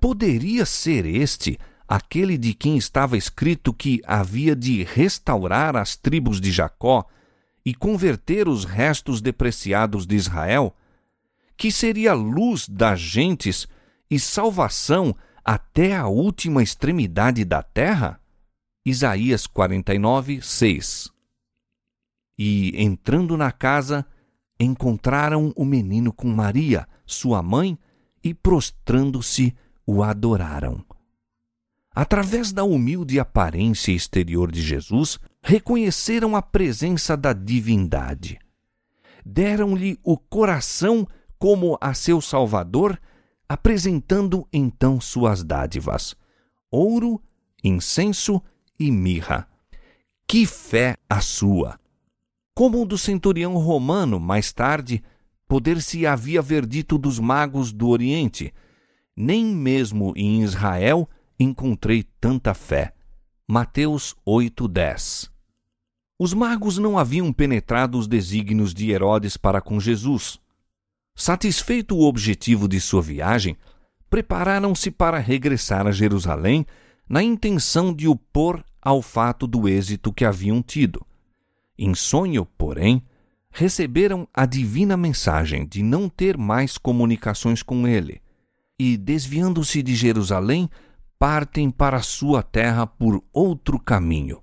Poderia 0.00 0.64
ser 0.64 1.06
este 1.06 1.58
aquele 1.86 2.38
de 2.38 2.54
quem 2.54 2.76
estava 2.76 3.16
escrito 3.16 3.72
que 3.72 4.00
havia 4.06 4.56
de 4.56 4.82
restaurar 4.82 5.76
as 5.76 5.96
tribos 5.96 6.40
de 6.40 6.50
Jacó 6.50 7.06
e 7.64 7.74
converter 7.74 8.48
os 8.48 8.64
restos 8.64 9.20
depreciados 9.20 10.06
de 10.06 10.16
Israel, 10.16 10.74
que 11.56 11.70
seria 11.70 12.12
luz 12.12 12.68
das 12.68 13.00
gentes 13.00 13.66
e 14.10 14.18
salvação 14.18 15.14
até 15.44 15.94
a 15.94 16.06
última 16.06 16.62
extremidade 16.62 17.44
da 17.44 17.62
terra? 17.62 18.20
Isaías 18.86 19.46
49, 19.46 20.40
6 20.40 21.10
E, 22.38 22.72
entrando 22.82 23.36
na 23.36 23.52
casa, 23.52 24.06
encontraram 24.58 25.52
o 25.54 25.64
menino 25.64 26.12
com 26.12 26.28
Maria, 26.28 26.88
sua 27.04 27.42
mãe, 27.42 27.78
e 28.22 28.32
prostrando-se, 28.32 29.54
o 29.86 30.02
adoraram. 30.02 30.82
Através 31.94 32.50
da 32.52 32.64
humilde 32.64 33.20
aparência 33.20 33.92
exterior 33.92 34.50
de 34.50 34.62
Jesus, 34.62 35.18
reconheceram 35.42 36.34
a 36.34 36.40
presença 36.40 37.16
da 37.16 37.32
divindade. 37.34 38.38
Deram-lhe 39.24 39.98
o 40.02 40.16
coração 40.16 41.06
como 41.38 41.76
a 41.80 41.92
seu 41.92 42.20
Salvador, 42.20 42.98
apresentando 43.48 44.46
então 44.52 45.00
suas 45.00 45.42
dádivas: 45.42 46.14
ouro, 46.70 47.22
incenso 47.62 48.42
e 48.78 48.90
mirra. 48.90 49.48
Que 50.26 50.46
fé 50.46 50.96
a 51.08 51.20
sua! 51.20 51.78
Como 52.54 52.82
o 52.82 52.86
do 52.86 52.96
centurião 52.96 53.56
romano, 53.56 54.20
mais 54.20 54.52
tarde, 54.52 55.02
poder-se 55.46 56.06
havia 56.06 56.40
ver 56.40 56.64
dito 56.66 56.96
dos 56.96 57.18
magos 57.18 57.72
do 57.72 57.88
Oriente: 57.88 58.52
nem 59.16 59.44
mesmo 59.44 60.12
em 60.16 60.42
Israel 60.42 61.08
encontrei 61.38 62.04
tanta 62.20 62.54
fé. 62.54 62.92
Mateus 63.46 64.14
8:10. 64.26 65.30
Os 66.18 66.32
magos 66.32 66.78
não 66.78 66.96
haviam 66.96 67.32
penetrado 67.32 67.98
os 67.98 68.06
desígnios 68.06 68.72
de 68.72 68.90
Herodes 68.90 69.36
para 69.36 69.60
com 69.60 69.80
Jesus. 69.80 70.40
Satisfeito 71.16 71.96
o 71.96 72.02
objetivo 72.02 72.66
de 72.66 72.80
sua 72.80 73.00
viagem, 73.00 73.56
prepararam-se 74.10 74.90
para 74.90 75.18
regressar 75.18 75.86
a 75.86 75.92
Jerusalém 75.92 76.66
na 77.08 77.22
intenção 77.22 77.94
de 77.94 78.08
o 78.08 78.16
pôr 78.16 78.64
ao 78.82 79.00
fato 79.00 79.46
do 79.46 79.68
êxito 79.68 80.12
que 80.12 80.24
haviam 80.24 80.60
tido. 80.60 81.04
Em 81.78 81.94
sonho, 81.94 82.44
porém, 82.44 83.02
receberam 83.50 84.28
a 84.34 84.44
divina 84.44 84.96
mensagem 84.96 85.66
de 85.66 85.82
não 85.82 86.08
ter 86.08 86.36
mais 86.36 86.76
comunicações 86.76 87.62
com 87.62 87.86
ele, 87.86 88.20
e, 88.78 88.96
desviando-se 88.96 89.82
de 89.82 89.94
Jerusalém, 89.94 90.68
partem 91.18 91.70
para 91.70 92.02
sua 92.02 92.42
terra 92.42 92.86
por 92.86 93.22
outro 93.32 93.78
caminho. 93.78 94.42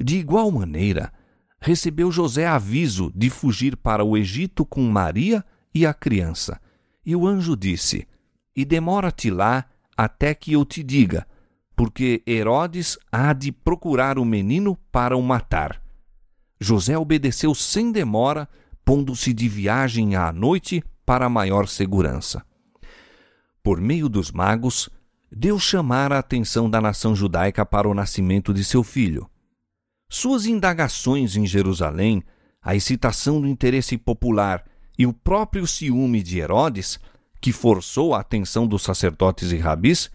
De 0.00 0.16
igual 0.18 0.50
maneira, 0.50 1.12
recebeu 1.60 2.12
José 2.12 2.46
aviso 2.46 3.12
de 3.14 3.28
fugir 3.28 3.76
para 3.76 4.04
o 4.04 4.16
Egito 4.16 4.64
com 4.64 4.82
Maria 4.82 5.44
e 5.74 5.84
a 5.84 5.92
criança. 5.92 6.60
E 7.04 7.16
o 7.16 7.26
anjo 7.26 7.56
disse: 7.56 8.06
E 8.54 8.64
demora-te 8.64 9.30
lá 9.30 9.66
até 9.96 10.34
que 10.34 10.52
eu 10.52 10.64
te 10.64 10.82
diga, 10.82 11.26
porque 11.76 12.22
Herodes 12.26 12.98
há 13.10 13.32
de 13.32 13.50
procurar 13.50 14.18
o 14.18 14.24
menino 14.24 14.76
para 14.92 15.16
o 15.16 15.22
matar. 15.22 15.82
José 16.60 16.96
obedeceu 16.96 17.54
sem 17.54 17.90
demora, 17.90 18.48
pondo-se 18.84 19.32
de 19.32 19.48
viagem 19.48 20.14
à 20.14 20.32
noite 20.32 20.82
para 21.04 21.28
maior 21.28 21.66
segurança. 21.68 22.44
Por 23.62 23.80
meio 23.80 24.08
dos 24.08 24.30
magos, 24.30 24.88
Deus 25.30 25.62
chamara 25.62 26.16
a 26.16 26.20
atenção 26.20 26.70
da 26.70 26.80
nação 26.80 27.14
judaica 27.14 27.66
para 27.66 27.88
o 27.88 27.94
nascimento 27.94 28.54
de 28.54 28.62
seu 28.62 28.82
filho. 28.82 29.28
Suas 30.08 30.46
indagações 30.46 31.34
em 31.34 31.46
Jerusalém, 31.46 32.22
a 32.62 32.76
excitação 32.76 33.40
do 33.40 33.48
interesse 33.48 33.98
popular 33.98 34.64
e 34.98 35.06
o 35.06 35.12
próprio 35.12 35.66
ciúme 35.66 36.22
de 36.22 36.38
Herodes, 36.38 36.98
que 37.40 37.52
forçou 37.52 38.14
a 38.14 38.20
atenção 38.20 38.66
dos 38.66 38.82
sacerdotes 38.82 39.52
e 39.52 39.56
rabis, 39.56 40.10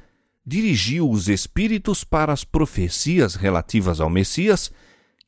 dirigiu 0.45 1.09
os 1.09 1.27
espíritos 1.27 2.03
para 2.03 2.33
as 2.33 2.43
profecias 2.43 3.35
relativas 3.35 3.99
ao 3.99 4.09
Messias 4.09 4.71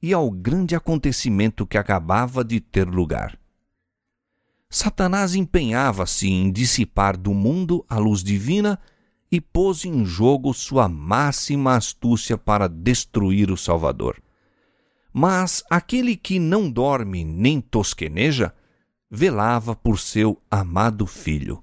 e 0.02 0.14
ao 0.14 0.32
grande 0.32 0.76
acontecimento 0.76 1.66
que 1.66 1.78
acabava 1.78 2.44
de 2.44 2.60
ter 2.60 2.88
lugar. 2.88 3.38
Satanás 4.70 5.36
empenhava-se 5.36 6.30
em 6.30 6.52
dissipar 6.52 7.18
do 7.18 7.34
mundo 7.34 7.86
a 7.90 7.98
luz 7.98 8.24
divina 8.24 8.80
e 9.32 9.40
pôs 9.40 9.86
em 9.86 10.06
jogo 10.06 10.54
sua 10.54 10.90
máxima 10.90 11.76
astúcia 11.76 12.38
para 12.38 12.68
destruir 12.68 13.52
o 13.52 13.58
Salvador. 13.58 14.22
Mas 15.14 15.64
aquele 15.70 16.16
que 16.16 16.40
não 16.40 16.72
dorme 16.72 17.24
nem 17.24 17.60
tosqueneja, 17.60 18.54
velava 19.12 19.76
por 19.76 20.00
seu 20.00 20.42
amado 20.50 21.06
filho. 21.06 21.62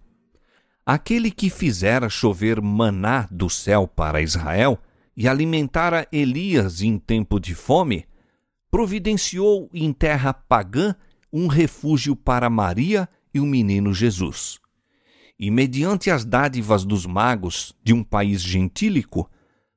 Aquele 0.84 1.30
que 1.30 1.48
fizera 1.48 2.10
chover 2.10 2.60
maná 2.60 3.26
do 3.30 3.48
céu 3.48 3.88
para 3.88 4.20
Israel 4.20 4.78
e 5.16 5.26
alimentara 5.26 6.06
Elias 6.12 6.82
em 6.82 6.98
tempo 6.98 7.40
de 7.40 7.54
fome, 7.54 8.06
providenciou 8.70 9.70
em 9.72 9.92
terra 9.94 10.34
pagã 10.34 10.94
um 11.32 11.46
refúgio 11.46 12.14
para 12.14 12.50
Maria 12.50 13.08
e 13.32 13.40
o 13.40 13.46
menino 13.46 13.94
Jesus. 13.94 14.58
E 15.38 15.50
mediante 15.50 16.10
as 16.10 16.24
dádivas 16.24 16.84
dos 16.84 17.06
magos 17.06 17.74
de 17.82 17.94
um 17.94 18.04
país 18.04 18.42
gentílico, 18.42 19.30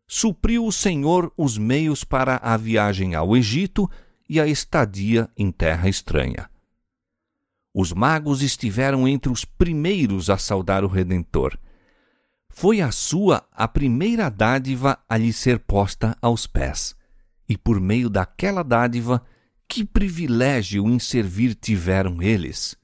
supriu 0.05 0.65
o 0.65 0.71
Senhor 0.71 1.31
os 1.37 1.57
meios 1.57 2.03
para 2.03 2.35
a 2.43 2.57
viagem 2.57 3.15
ao 3.15 3.35
Egito 3.35 3.89
e 4.29 4.41
a 4.41 4.47
estadia 4.47 5.29
em 5.37 5.51
terra 5.51 5.87
estranha. 5.87 6.50
Os 7.73 7.93
magos 7.93 8.41
estiveram 8.41 9.07
entre 9.07 9.31
os 9.31 9.45
primeiros 9.45 10.29
a 10.29 10.37
saudar 10.37 10.83
o 10.83 10.87
Redentor. 10.87 11.57
Foi 12.49 12.81
a 12.81 12.91
sua 12.91 13.47
a 13.51 13.67
primeira 13.67 14.29
dádiva 14.29 14.99
a 15.07 15.17
lhe 15.17 15.31
ser 15.31 15.59
posta 15.59 16.17
aos 16.21 16.45
pés. 16.45 16.95
E 17.47 17.57
por 17.57 17.79
meio 17.79 18.09
daquela 18.09 18.61
dádiva, 18.61 19.23
que 19.67 19.85
privilégio 19.85 20.85
em 20.87 20.99
servir 20.99 21.55
tiveram 21.55 22.21
eles! 22.21 22.75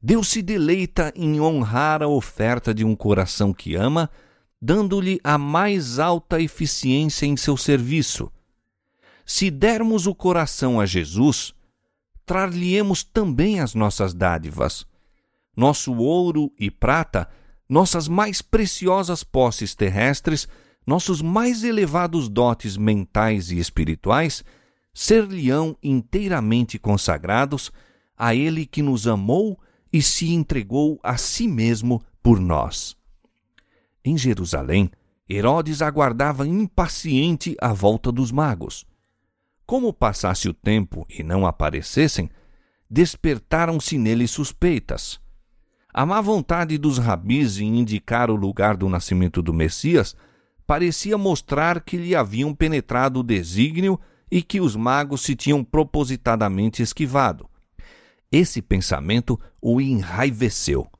Deus 0.00 0.28
se 0.28 0.42
deleita 0.42 1.12
em 1.16 1.40
honrar 1.40 2.02
a 2.02 2.08
oferta 2.08 2.72
de 2.72 2.84
um 2.84 2.94
coração 2.94 3.52
que 3.52 3.74
ama, 3.74 4.08
dando-lhe 4.60 5.20
a 5.24 5.36
mais 5.36 5.98
alta 5.98 6.40
eficiência 6.40 7.26
em 7.26 7.36
seu 7.36 7.56
serviço. 7.56 8.30
Se 9.24 9.50
dermos 9.50 10.06
o 10.06 10.14
coração 10.14 10.80
a 10.80 10.86
Jesus, 10.86 11.54
trar-lhe-emos 12.28 13.02
também 13.02 13.58
as 13.58 13.74
nossas 13.74 14.12
dádivas. 14.12 14.86
Nosso 15.56 15.94
ouro 15.94 16.52
e 16.60 16.70
prata, 16.70 17.26
nossas 17.66 18.06
mais 18.06 18.42
preciosas 18.42 19.24
posses 19.24 19.74
terrestres, 19.74 20.46
nossos 20.86 21.22
mais 21.22 21.64
elevados 21.64 22.28
dotes 22.28 22.76
mentais 22.76 23.50
e 23.50 23.58
espirituais, 23.58 24.44
ser-lhe-ão 24.92 25.74
inteiramente 25.82 26.78
consagrados 26.78 27.72
a 28.14 28.34
Ele 28.34 28.66
que 28.66 28.82
nos 28.82 29.06
amou 29.06 29.58
e 29.90 30.02
se 30.02 30.30
entregou 30.30 31.00
a 31.02 31.16
si 31.16 31.48
mesmo 31.48 32.02
por 32.22 32.38
nós. 32.38 32.94
Em 34.04 34.18
Jerusalém, 34.18 34.90
Herodes 35.30 35.80
aguardava 35.80 36.46
impaciente 36.46 37.56
a 37.58 37.72
volta 37.72 38.12
dos 38.12 38.30
magos. 38.30 38.86
Como 39.68 39.92
passasse 39.92 40.48
o 40.48 40.54
tempo 40.54 41.06
e 41.10 41.22
não 41.22 41.46
aparecessem, 41.46 42.30
despertaram-se 42.88 43.98
nele 43.98 44.26
suspeitas. 44.26 45.20
A 45.92 46.06
má 46.06 46.22
vontade 46.22 46.78
dos 46.78 46.96
rabis 46.96 47.58
em 47.58 47.78
indicar 47.78 48.30
o 48.30 48.34
lugar 48.34 48.78
do 48.78 48.88
nascimento 48.88 49.42
do 49.42 49.52
Messias 49.52 50.16
parecia 50.66 51.18
mostrar 51.18 51.82
que 51.82 51.98
lhe 51.98 52.16
haviam 52.16 52.54
penetrado 52.54 53.20
o 53.20 53.22
desígnio 53.22 54.00
e 54.30 54.40
que 54.40 54.58
os 54.58 54.74
magos 54.74 55.20
se 55.20 55.36
tinham 55.36 55.62
propositadamente 55.62 56.82
esquivado. 56.82 57.46
Esse 58.32 58.62
pensamento 58.62 59.38
o 59.60 59.82
enraiveceu. 59.82 60.90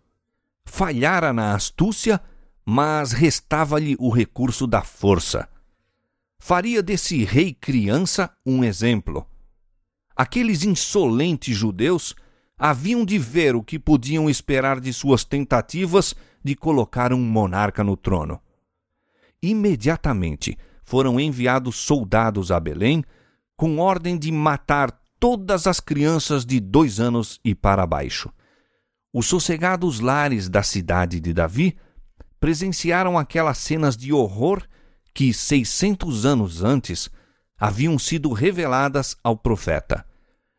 Falhara 0.66 1.32
na 1.32 1.54
astúcia, 1.54 2.20
mas 2.66 3.12
restava-lhe 3.12 3.96
o 3.98 4.10
recurso 4.10 4.66
da 4.66 4.82
força. 4.82 5.48
Faria 6.40 6.82
desse 6.82 7.24
rei 7.24 7.52
criança 7.52 8.30
um 8.46 8.64
exemplo. 8.64 9.26
Aqueles 10.16 10.62
insolentes 10.64 11.56
judeus 11.56 12.14
haviam 12.58 13.04
de 13.04 13.18
ver 13.18 13.54
o 13.54 13.62
que 13.62 13.78
podiam 13.78 14.28
esperar 14.30 14.80
de 14.80 14.92
suas 14.92 15.24
tentativas 15.24 16.14
de 16.42 16.54
colocar 16.54 17.12
um 17.12 17.20
monarca 17.20 17.84
no 17.84 17.96
trono. 17.96 18.40
Imediatamente 19.42 20.56
foram 20.84 21.20
enviados 21.20 21.76
soldados 21.76 22.50
a 22.50 22.58
Belém 22.58 23.04
com 23.56 23.78
ordem 23.78 24.18
de 24.18 24.32
matar 24.32 24.90
todas 25.20 25.66
as 25.66 25.80
crianças 25.80 26.46
de 26.46 26.60
dois 26.60 26.98
anos 26.98 27.38
e 27.44 27.54
para 27.54 27.86
baixo. 27.86 28.32
Os 29.12 29.26
sossegados 29.26 30.00
lares 30.00 30.48
da 30.48 30.62
cidade 30.62 31.20
de 31.20 31.32
Davi 31.32 31.76
presenciaram 32.40 33.18
aquelas 33.18 33.58
cenas 33.58 33.96
de 33.96 34.12
horror 34.12 34.62
que, 35.14 35.32
seiscentos 35.32 36.24
anos 36.24 36.62
antes, 36.62 37.10
haviam 37.58 37.98
sido 37.98 38.32
reveladas 38.32 39.16
ao 39.22 39.36
profeta. 39.36 40.06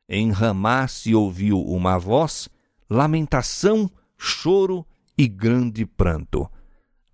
Em 0.08 0.32
Ramá 0.32 0.88
se 0.88 1.14
ouviu 1.16 1.62
uma 1.62 1.98
voz, 1.98 2.50
lamentação, 2.90 3.90
choro 4.18 4.86
e 5.18 5.28
grande 5.28 5.86
pranto. 5.86 6.50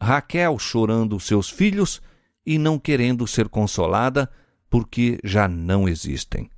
Raquel 0.02 0.58
chorando 0.58 1.20
seus 1.20 1.50
filhos 1.50 2.02
e 2.46 2.58
não 2.58 2.80
querendo 2.80 3.28
ser 3.28 3.50
consolada, 3.50 4.30
porque 4.70 5.20
já 5.24 5.48
não 5.48 5.88
existem. 5.88 6.50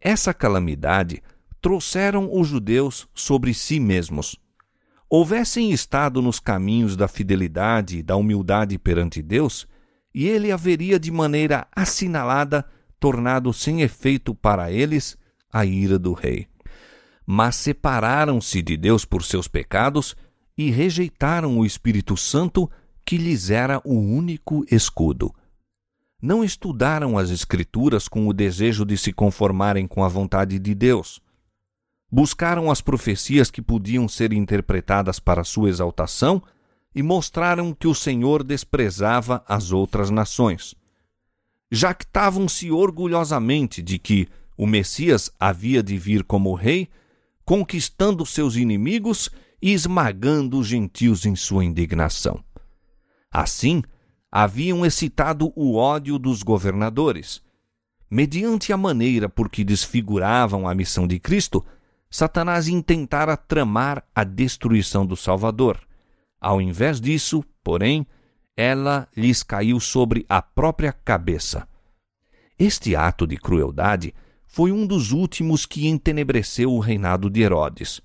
Essa 0.00 0.32
calamidade 0.32 1.22
trouxeram 1.60 2.30
os 2.32 2.48
judeus 2.48 3.08
sobre 3.14 3.52
si 3.52 3.80
mesmos. 3.80 4.36
Houvessem 5.08 5.70
estado 5.72 6.20
nos 6.20 6.40
caminhos 6.40 6.96
da 6.96 7.08
fidelidade 7.08 7.98
e 7.98 8.02
da 8.02 8.16
humildade 8.16 8.78
perante 8.78 9.22
Deus, 9.22 9.66
e 10.16 10.26
ele 10.26 10.50
haveria 10.50 10.98
de 10.98 11.12
maneira 11.12 11.68
assinalada 11.70 12.64
tornado 12.98 13.52
sem 13.52 13.82
efeito 13.82 14.34
para 14.34 14.72
eles 14.72 15.16
a 15.52 15.64
ira 15.64 15.98
do 15.98 16.12
rei. 16.12 16.48
Mas 17.24 17.54
separaram-se 17.54 18.62
de 18.62 18.76
Deus 18.76 19.04
por 19.04 19.22
seus 19.22 19.46
pecados 19.46 20.16
e 20.58 20.70
rejeitaram 20.70 21.58
o 21.58 21.64
Espírito 21.64 22.16
Santo, 22.16 22.68
que 23.04 23.18
lhes 23.18 23.50
era 23.50 23.80
o 23.84 23.94
único 23.94 24.64
escudo 24.70 25.32
não 26.20 26.42
estudaram 26.42 27.18
as 27.18 27.30
Escrituras 27.30 28.08
com 28.08 28.26
o 28.26 28.32
desejo 28.32 28.84
de 28.84 28.96
se 28.96 29.12
conformarem 29.12 29.86
com 29.86 30.02
a 30.02 30.08
vontade 30.08 30.58
de 30.58 30.74
Deus. 30.74 31.20
Buscaram 32.10 32.70
as 32.70 32.80
profecias 32.80 33.50
que 33.50 33.60
podiam 33.60 34.08
ser 34.08 34.32
interpretadas 34.32 35.18
para 35.20 35.44
sua 35.44 35.68
exaltação 35.68 36.42
e 36.96 37.02
mostraram 37.02 37.74
que 37.74 37.86
o 37.86 37.94
Senhor 37.94 38.42
desprezava 38.42 39.44
as 39.46 39.70
outras 39.70 40.08
nações. 40.08 40.74
Jactavam-se 41.70 42.70
orgulhosamente 42.70 43.82
de 43.82 43.98
que 43.98 44.26
o 44.56 44.66
Messias 44.66 45.30
havia 45.38 45.82
de 45.82 45.98
vir 45.98 46.24
como 46.24 46.54
rei, 46.54 46.88
conquistando 47.44 48.24
seus 48.24 48.56
inimigos 48.56 49.28
e 49.60 49.74
esmagando 49.74 50.58
os 50.58 50.66
gentios 50.66 51.26
em 51.26 51.36
sua 51.36 51.66
indignação. 51.66 52.42
Assim, 53.30 53.82
haviam 54.32 54.86
excitado 54.86 55.52
o 55.54 55.76
ódio 55.76 56.18
dos 56.18 56.42
governadores. 56.42 57.42
Mediante 58.10 58.72
a 58.72 58.76
maneira 58.78 59.28
por 59.28 59.50
que 59.50 59.62
desfiguravam 59.62 60.66
a 60.66 60.74
missão 60.74 61.06
de 61.06 61.20
Cristo, 61.20 61.62
Satanás 62.08 62.68
intentara 62.68 63.36
tramar 63.36 64.02
a 64.14 64.24
destruição 64.24 65.04
do 65.04 65.14
Salvador. 65.14 65.86
Ao 66.40 66.60
invés 66.60 67.00
disso, 67.00 67.44
porém, 67.62 68.06
ela 68.56 69.08
lhes 69.16 69.42
caiu 69.42 69.78
sobre 69.80 70.24
a 70.28 70.40
própria 70.40 70.92
cabeça. 70.92 71.68
Este 72.58 72.96
ato 72.96 73.26
de 73.26 73.36
crueldade 73.36 74.14
foi 74.46 74.72
um 74.72 74.86
dos 74.86 75.12
últimos 75.12 75.66
que 75.66 75.86
entenebreceu 75.86 76.72
o 76.72 76.78
reinado 76.78 77.28
de 77.28 77.42
Herodes. 77.42 78.00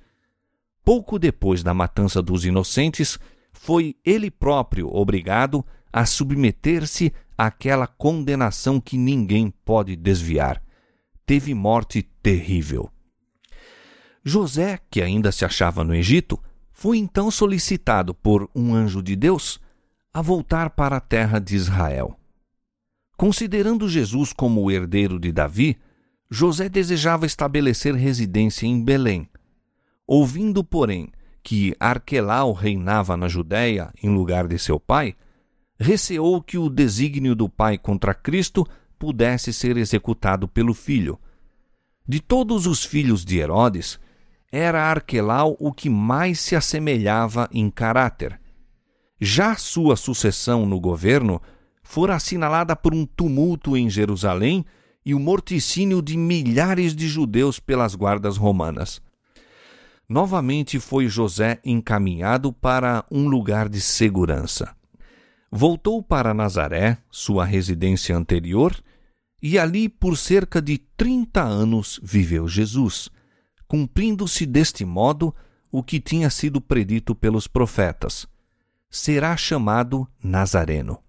Pouco 0.83 1.17
depois 1.17 1.63
da 1.63 1.73
matança 1.73 2.21
dos 2.21 2.43
inocentes, 2.43 3.17
foi 3.53 3.95
ele 4.03 4.29
próprio 4.29 4.89
obrigado 4.93 5.65
a 5.93 6.05
submeter-se 6.05 7.13
àquela 7.37 7.87
condenação 7.87 8.79
que 8.79 8.97
ninguém 8.97 9.49
pode 9.63 9.95
desviar. 9.95 10.61
Teve 11.25 11.53
morte 11.53 12.01
terrível. 12.01 12.91
José, 14.23 14.79
que 14.89 15.01
ainda 15.01 15.31
se 15.31 15.45
achava 15.45 15.83
no 15.83 15.95
Egito, 15.95 16.37
foi 16.81 16.97
então 16.97 17.29
solicitado 17.29 18.11
por 18.11 18.49
um 18.55 18.73
anjo 18.73 19.03
de 19.03 19.15
Deus 19.15 19.59
a 20.11 20.19
voltar 20.19 20.71
para 20.71 20.97
a 20.97 20.99
terra 20.99 21.37
de 21.37 21.55
Israel. 21.55 22.17
Considerando 23.15 23.87
Jesus 23.87 24.33
como 24.33 24.63
o 24.63 24.71
herdeiro 24.71 25.19
de 25.19 25.31
Davi, 25.31 25.77
José 26.27 26.67
desejava 26.67 27.27
estabelecer 27.27 27.93
residência 27.93 28.65
em 28.65 28.83
Belém. 28.83 29.29
Ouvindo, 30.07 30.63
porém, 30.63 31.09
que 31.43 31.75
Arquelau 31.79 32.51
reinava 32.51 33.15
na 33.15 33.27
Judéia 33.27 33.93
em 34.01 34.09
lugar 34.09 34.47
de 34.47 34.57
seu 34.57 34.79
pai, 34.79 35.15
receou 35.79 36.41
que 36.41 36.57
o 36.57 36.67
desígnio 36.67 37.35
do 37.35 37.47
pai 37.47 37.77
contra 37.77 38.15
Cristo 38.15 38.65
pudesse 38.97 39.53
ser 39.53 39.77
executado 39.77 40.47
pelo 40.47 40.73
filho. 40.73 41.19
De 42.07 42.19
todos 42.19 42.65
os 42.65 42.83
filhos 42.83 43.23
de 43.23 43.37
Herodes, 43.37 43.99
era 44.51 44.83
Arquelau 44.83 45.55
o 45.59 45.71
que 45.71 45.89
mais 45.89 46.39
se 46.39 46.55
assemelhava 46.55 47.47
em 47.51 47.69
caráter. 47.69 48.39
Já 49.19 49.55
sua 49.55 49.95
sucessão 49.95 50.65
no 50.65 50.79
governo 50.79 51.41
fora 51.83 52.15
assinalada 52.15 52.75
por 52.75 52.93
um 52.93 53.05
tumulto 53.05 53.77
em 53.77 53.89
Jerusalém 53.89 54.65
e 55.05 55.13
o 55.13 55.19
morticínio 55.19 56.01
de 56.01 56.17
milhares 56.17 56.95
de 56.95 57.07
judeus 57.07 57.59
pelas 57.59 57.95
guardas 57.95 58.37
romanas. 58.37 59.01
Novamente 60.07 60.79
foi 60.79 61.07
José 61.07 61.59
encaminhado 61.63 62.51
para 62.51 63.05
um 63.09 63.27
lugar 63.29 63.69
de 63.69 63.79
segurança. 63.79 64.75
Voltou 65.49 66.03
para 66.03 66.33
Nazaré, 66.33 66.97
sua 67.09 67.45
residência 67.45 68.15
anterior, 68.15 68.75
e 69.41 69.57
ali 69.57 69.87
por 69.87 70.17
cerca 70.17 70.61
de 70.61 70.77
trinta 70.77 71.41
anos 71.41 71.99
viveu 72.03 72.47
Jesus, 72.47 73.09
cumprindo-se 73.71 74.45
deste 74.45 74.83
modo 74.83 75.33
o 75.71 75.81
que 75.81 75.97
tinha 75.97 76.29
sido 76.29 76.59
predito 76.59 77.15
pelos 77.15 77.47
profetas. 77.47 78.27
Será 78.89 79.37
chamado 79.37 80.05
Nazareno. 80.21 80.99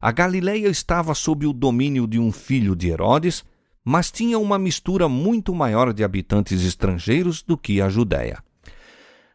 A 0.00 0.12
Galileia 0.12 0.68
estava 0.68 1.12
sob 1.12 1.44
o 1.44 1.52
domínio 1.52 2.06
de 2.06 2.20
um 2.20 2.30
filho 2.30 2.76
de 2.76 2.88
Herodes, 2.90 3.44
mas 3.84 4.12
tinha 4.12 4.38
uma 4.38 4.60
mistura 4.60 5.08
muito 5.08 5.52
maior 5.52 5.92
de 5.92 6.04
habitantes 6.04 6.62
estrangeiros 6.62 7.42
do 7.42 7.58
que 7.58 7.80
a 7.80 7.88
Judéia. 7.88 8.38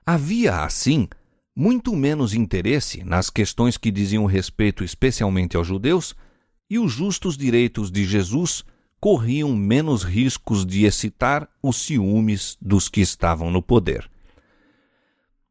Havia, 0.06 0.64
assim, 0.64 1.10
muito 1.54 1.94
menos 1.98 2.34
interesse 2.34 3.04
nas 3.04 3.30
questões 3.30 3.76
que 3.76 3.92
diziam 3.92 4.26
respeito 4.26 4.86
especialmente 4.86 5.58
aos 5.58 5.68
judeus, 5.68 6.16
e 6.70 6.80
os 6.80 6.94
justos 6.94 7.36
direitos 7.36 7.92
de 7.92 8.06
Jesus 8.06 8.64
corriam 9.02 9.56
menos 9.56 10.04
riscos 10.04 10.64
de 10.64 10.86
excitar 10.86 11.50
os 11.62 11.78
ciúmes 11.78 12.56
dos 12.62 12.88
que 12.88 13.02
estavam 13.02 13.50
no 13.50 13.60
poder. 13.60 14.08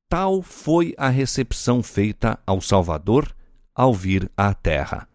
Tal 0.08 0.40
foi 0.40 0.94
a 0.96 1.08
recepção 1.08 1.82
feita 1.82 2.38
ao 2.46 2.60
Salvador 2.60 3.34
ao 3.74 3.92
vir 3.92 4.30
à 4.36 4.54
terra. 4.54 5.08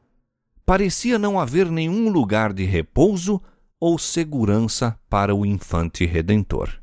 Parecia 0.65 1.17
não 1.17 1.39
haver 1.39 1.71
nenhum 1.71 2.09
lugar 2.09 2.51
de 2.51 2.65
repouso 2.65 3.41
ou 3.79 3.97
segurança 3.97 4.99
para 5.09 5.33
o 5.33 5.45
infante 5.45 6.05
redentor. 6.05 6.81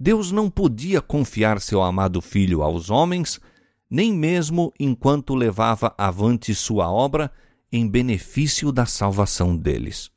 Deus 0.00 0.32
não 0.32 0.50
podia 0.50 1.00
confiar 1.00 1.60
seu 1.60 1.82
amado 1.82 2.20
filho 2.20 2.62
aos 2.62 2.90
homens, 2.90 3.40
nem 3.88 4.12
mesmo 4.12 4.72
enquanto 4.78 5.36
levava 5.36 5.94
avante 5.96 6.52
sua 6.54 6.90
obra 6.90 7.30
em 7.70 7.86
benefício 7.86 8.72
da 8.72 8.86
salvação 8.86 9.56
deles. 9.56 10.10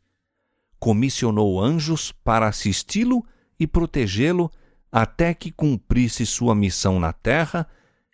Comissionou 0.81 1.61
anjos 1.61 2.11
para 2.11 2.47
assisti-lo 2.47 3.23
e 3.59 3.67
protegê-lo 3.67 4.51
até 4.91 5.31
que 5.31 5.51
cumprisse 5.51 6.25
sua 6.25 6.55
missão 6.55 6.99
na 6.99 7.13
terra 7.13 7.67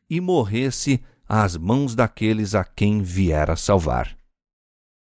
e 0.09 0.19
morresse 0.19 1.01
às 1.27 1.55
mãos 1.55 1.95
daqueles 1.95 2.53
a 2.53 2.65
quem 2.65 3.01
viera 3.01 3.55
salvar. 3.55 4.17